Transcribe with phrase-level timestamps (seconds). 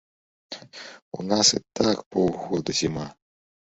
[1.19, 3.11] У нас і так паўгода зіма.